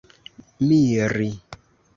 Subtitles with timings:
[0.69, 1.29] miri